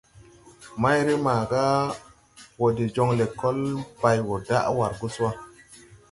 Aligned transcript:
Mayre 0.81 1.13
maaga 1.25 1.61
wɔ 2.59 2.67
de 2.75 2.83
jɔŋ 2.95 3.09
lɛkɔl 3.19 3.57
bay 4.01 4.17
wɔ 4.27 4.35
daʼ 4.47 4.65
war 4.77 4.91
gus 4.99 5.15
wà. 5.23 5.31